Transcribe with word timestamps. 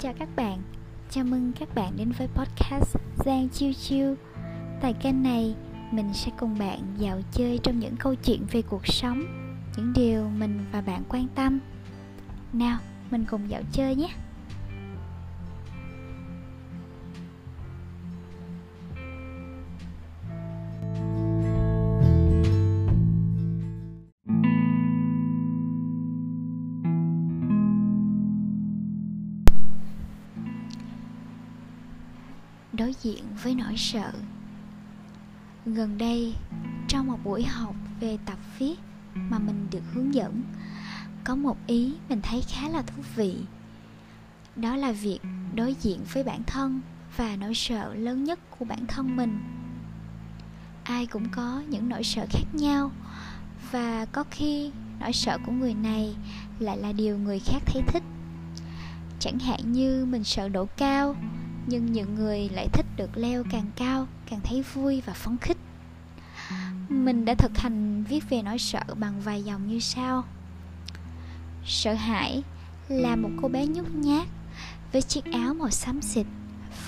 chào 0.00 0.12
các 0.18 0.28
bạn. 0.36 0.62
Chào 1.10 1.24
mừng 1.24 1.52
các 1.60 1.74
bạn 1.74 1.92
đến 1.96 2.12
với 2.18 2.28
podcast 2.34 2.96
Giang 3.24 3.48
Chiêu 3.48 3.72
Chiêu. 3.72 4.14
Tại 4.80 4.92
kênh 4.92 5.22
này, 5.22 5.54
mình 5.90 6.14
sẽ 6.14 6.30
cùng 6.38 6.58
bạn 6.58 6.80
dạo 6.98 7.20
chơi 7.32 7.58
trong 7.62 7.78
những 7.78 7.96
câu 7.96 8.14
chuyện 8.14 8.46
về 8.52 8.62
cuộc 8.62 8.86
sống 8.86 9.22
Những 9.76 9.92
điều 9.96 10.28
mình 10.28 10.64
và 10.72 10.80
bạn 10.80 11.02
quan 11.08 11.26
tâm. 11.34 11.58
Nào, 12.52 12.78
mình 13.10 13.24
cùng 13.30 13.50
dạo 13.50 13.62
chơi 13.72 13.94
nhé. 13.94 14.08
Đối 32.80 32.94
diện 33.02 33.24
với 33.42 33.54
nỗi 33.54 33.74
sợ. 33.76 34.12
Gần 35.66 35.98
đây, 35.98 36.34
trong 36.88 37.06
một 37.06 37.18
buổi 37.24 37.44
học 37.44 37.74
về 38.00 38.18
tập 38.26 38.38
viết 38.58 38.76
mà 39.14 39.38
mình 39.38 39.66
được 39.70 39.82
hướng 39.92 40.14
dẫn, 40.14 40.42
có 41.24 41.36
một 41.36 41.56
ý 41.66 41.94
mình 42.08 42.20
thấy 42.22 42.42
khá 42.48 42.68
là 42.68 42.82
thú 42.82 43.02
vị. 43.16 43.36
Đó 44.56 44.76
là 44.76 44.92
việc 44.92 45.18
đối 45.54 45.74
diện 45.80 46.00
với 46.12 46.24
bản 46.24 46.42
thân 46.46 46.80
và 47.16 47.36
nỗi 47.36 47.54
sợ 47.54 47.94
lớn 47.94 48.24
nhất 48.24 48.38
của 48.58 48.64
bản 48.64 48.86
thân 48.88 49.16
mình. 49.16 49.40
Ai 50.84 51.06
cũng 51.06 51.28
có 51.32 51.62
những 51.68 51.88
nỗi 51.88 52.04
sợ 52.04 52.26
khác 52.30 52.44
nhau 52.52 52.90
và 53.70 54.04
có 54.04 54.24
khi 54.30 54.70
nỗi 55.00 55.12
sợ 55.12 55.38
của 55.46 55.52
người 55.52 55.74
này 55.74 56.16
lại 56.58 56.78
là 56.78 56.92
điều 56.92 57.18
người 57.18 57.38
khác 57.38 57.62
thấy 57.66 57.82
thích. 57.86 58.02
Chẳng 59.18 59.38
hạn 59.38 59.72
như 59.72 60.06
mình 60.10 60.24
sợ 60.24 60.48
độ 60.48 60.66
cao 60.76 61.16
nhưng 61.66 61.92
những 61.92 62.14
người 62.14 62.48
lại 62.48 62.68
thích 62.72 62.86
được 62.96 63.10
leo 63.14 63.44
càng 63.50 63.70
cao, 63.76 64.06
càng 64.30 64.40
thấy 64.44 64.64
vui 64.74 65.02
và 65.06 65.12
phấn 65.12 65.38
khích. 65.38 65.56
Mình 66.88 67.24
đã 67.24 67.34
thực 67.34 67.58
hành 67.58 68.04
viết 68.04 68.30
về 68.30 68.42
nỗi 68.42 68.58
sợ 68.58 68.82
bằng 68.98 69.20
vài 69.20 69.42
dòng 69.42 69.68
như 69.68 69.80
sau. 69.80 70.24
Sợ 71.66 71.94
hãi 71.94 72.42
là 72.88 73.16
một 73.16 73.30
cô 73.42 73.48
bé 73.48 73.66
nhút 73.66 73.94
nhát 73.94 74.26
với 74.92 75.02
chiếc 75.02 75.24
áo 75.24 75.54
màu 75.54 75.70
xám 75.70 76.02
xịt 76.02 76.26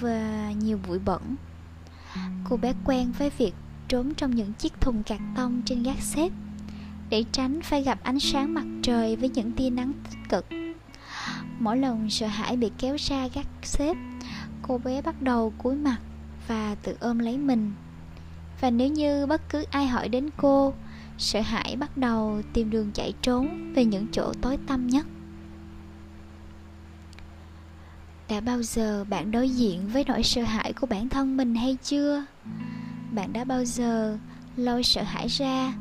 và 0.00 0.52
nhiều 0.52 0.78
bụi 0.88 0.98
bẩn. 0.98 1.36
Cô 2.44 2.56
bé 2.56 2.74
quen 2.84 3.12
với 3.18 3.30
việc 3.30 3.54
trốn 3.88 4.14
trong 4.14 4.34
những 4.34 4.52
chiếc 4.52 4.80
thùng 4.80 5.02
cạc 5.02 5.20
tông 5.36 5.62
trên 5.64 5.82
gác 5.82 5.98
xếp 6.00 6.32
để 7.10 7.24
tránh 7.32 7.60
phải 7.62 7.82
gặp 7.82 7.98
ánh 8.02 8.20
sáng 8.20 8.54
mặt 8.54 8.64
trời 8.82 9.16
với 9.16 9.28
những 9.28 9.52
tia 9.52 9.70
nắng 9.70 9.92
tích 10.10 10.18
cực. 10.28 10.46
Mỗi 11.58 11.78
lần 11.78 12.10
sợ 12.10 12.26
hãi 12.26 12.56
bị 12.56 12.70
kéo 12.78 12.96
ra 12.98 13.28
gác 13.34 13.46
xếp 13.62 13.96
cô 14.70 14.78
bé 14.78 15.02
bắt 15.02 15.22
đầu 15.22 15.52
cúi 15.58 15.76
mặt 15.76 15.98
và 16.48 16.76
tự 16.82 16.96
ôm 17.00 17.18
lấy 17.18 17.38
mình. 17.38 17.72
Và 18.60 18.70
nếu 18.70 18.88
như 18.88 19.26
bất 19.26 19.48
cứ 19.48 19.64
ai 19.70 19.86
hỏi 19.86 20.08
đến 20.08 20.30
cô, 20.36 20.74
sợ 21.18 21.40
hãi 21.40 21.76
bắt 21.76 21.96
đầu 21.96 22.42
tìm 22.52 22.70
đường 22.70 22.90
chạy 22.92 23.14
trốn 23.22 23.72
về 23.74 23.84
những 23.84 24.06
chỗ 24.12 24.32
tối 24.40 24.58
tăm 24.66 24.86
nhất. 24.86 25.06
Đã 28.28 28.40
bao 28.40 28.62
giờ 28.62 29.04
bạn 29.04 29.30
đối 29.30 29.50
diện 29.50 29.88
với 29.88 30.04
nỗi 30.06 30.22
sợ 30.22 30.42
hãi 30.42 30.72
của 30.72 30.86
bản 30.86 31.08
thân 31.08 31.36
mình 31.36 31.54
hay 31.54 31.76
chưa? 31.82 32.24
Bạn 33.12 33.32
đã 33.32 33.44
bao 33.44 33.64
giờ 33.64 34.18
lôi 34.56 34.82
sợ 34.82 35.02
hãi 35.02 35.28
ra, 35.28 35.74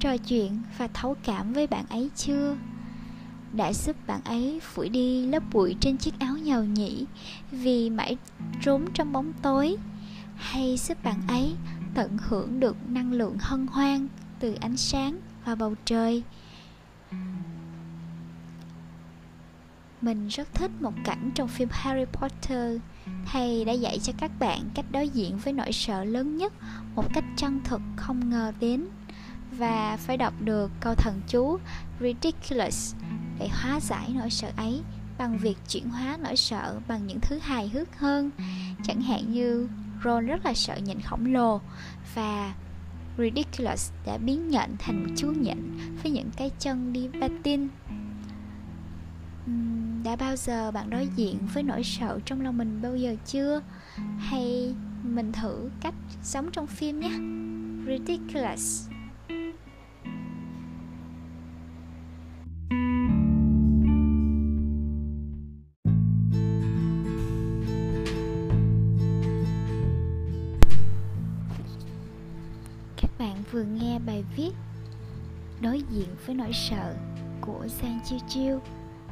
trò 0.00 0.16
chuyện 0.16 0.58
và 0.78 0.86
thấu 0.86 1.16
cảm 1.24 1.52
với 1.52 1.66
bạn 1.66 1.84
ấy 1.88 2.10
chưa? 2.16 2.56
Đã 3.52 3.72
giúp 3.72 3.96
bạn 4.06 4.20
ấy 4.24 4.60
phủi 4.62 4.88
đi 4.88 5.26
lớp 5.26 5.42
bụi 5.52 5.76
trên 5.80 5.96
chiếc 5.96 6.18
áo 6.18 6.36
nhầu 6.36 6.64
nhĩ 6.64 7.06
vì 7.50 7.90
mãi 7.90 8.16
trốn 8.62 8.84
trong 8.94 9.12
bóng 9.12 9.32
tối, 9.42 9.76
hay 10.36 10.76
giúp 10.76 11.04
bạn 11.04 11.20
ấy 11.28 11.54
tận 11.94 12.16
hưởng 12.20 12.60
được 12.60 12.76
năng 12.88 13.12
lượng 13.12 13.36
hân 13.40 13.66
hoan 13.66 14.08
từ 14.40 14.54
ánh 14.60 14.76
sáng 14.76 15.20
và 15.44 15.54
bầu 15.54 15.74
trời? 15.84 16.22
Mình 20.00 20.28
rất 20.28 20.54
thích 20.54 20.70
một 20.80 20.92
cảnh 21.04 21.30
trong 21.34 21.48
phim 21.48 21.68
Harry 21.70 22.04
Potter, 22.04 22.78
thầy 23.32 23.64
đã 23.64 23.72
dạy 23.72 23.98
cho 23.98 24.12
các 24.18 24.30
bạn 24.38 24.60
cách 24.74 24.86
đối 24.90 25.08
diện 25.08 25.38
với 25.38 25.52
nỗi 25.52 25.72
sợ 25.72 26.04
lớn 26.04 26.36
nhất 26.36 26.52
một 26.94 27.04
cách 27.14 27.24
chân 27.36 27.60
thực 27.64 27.80
không 27.96 28.30
ngờ 28.30 28.52
đến. 28.60 28.86
Và 29.58 29.96
phải 29.96 30.16
đọc 30.16 30.34
được 30.40 30.70
câu 30.80 30.94
thần 30.94 31.20
chú 31.28 31.58
ridiculous 32.00 32.94
để 33.42 33.48
hóa 33.48 33.80
giải 33.80 34.08
nỗi 34.14 34.30
sợ 34.30 34.52
ấy, 34.56 34.80
bằng 35.18 35.38
việc 35.38 35.56
chuyển 35.68 35.88
hóa 35.88 36.18
nỗi 36.22 36.36
sợ 36.36 36.80
bằng 36.88 37.06
những 37.06 37.20
thứ 37.20 37.38
hài 37.38 37.68
hước 37.68 37.98
hơn. 37.98 38.30
Chẳng 38.84 39.00
hạn 39.02 39.32
như, 39.32 39.68
Ron 40.04 40.26
rất 40.26 40.44
là 40.44 40.54
sợ 40.54 40.76
nhện 40.76 41.00
khổng 41.00 41.26
lồ 41.32 41.60
và 42.14 42.54
Ridiculous 43.18 43.92
đã 44.06 44.18
biến 44.18 44.48
nhện 44.48 44.70
thành 44.78 45.02
một 45.02 45.12
chú 45.16 45.32
nhện 45.40 45.58
với 46.02 46.12
những 46.12 46.30
cái 46.36 46.50
chân 46.58 46.92
đi 46.92 47.08
patin. 47.20 47.68
Đã 50.04 50.16
bao 50.16 50.36
giờ 50.36 50.70
bạn 50.70 50.90
đối 50.90 51.08
diện 51.16 51.38
với 51.54 51.62
nỗi 51.62 51.82
sợ 51.84 52.18
trong 52.24 52.40
lòng 52.40 52.58
mình 52.58 52.82
bao 52.82 52.96
giờ 52.96 53.16
chưa? 53.26 53.60
Hay 54.18 54.74
mình 55.02 55.32
thử 55.32 55.70
cách 55.80 55.94
sống 56.22 56.50
trong 56.52 56.66
phim 56.66 57.00
nhé. 57.00 57.12
Ridiculous. 57.86 58.91
Vừa 73.62 73.68
nghe 73.68 73.98
bài 73.98 74.24
viết 74.36 74.50
Đối 75.60 75.82
diện 75.90 76.08
với 76.26 76.34
nỗi 76.34 76.52
sợ 76.52 76.94
của 77.40 77.68
Sang 77.68 78.00
Chiêu 78.04 78.18
Chiêu. 78.28 78.60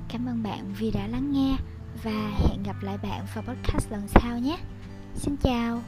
Cảm 0.08 0.26
ơn 0.26 0.42
bạn 0.42 0.74
vì 0.78 0.90
đã 0.90 1.06
lắng 1.06 1.32
nghe 1.32 1.56
và 2.04 2.32
hẹn 2.38 2.62
gặp 2.62 2.76
lại 2.82 2.98
bạn 3.02 3.26
vào 3.34 3.44
podcast 3.44 3.92
lần 3.92 4.08
sau 4.08 4.38
nhé. 4.38 4.56
Xin 5.14 5.36
chào. 5.36 5.82